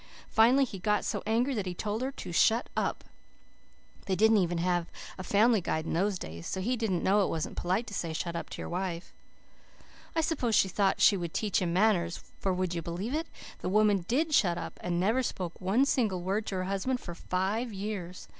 [0.31, 3.03] Finally he got so angry that he told her to shut up.
[4.07, 4.83] They didn't have
[5.19, 8.11] any Family Guide in those days, so he didn't know it wasn't polite to say
[8.11, 9.13] shut up to your wife.
[10.15, 13.27] I suppose she thought she would teach him manners, for would you believe it?
[13.59, 17.13] That woman did shut up, and never spoke one single word to her husband for
[17.13, 18.27] five years.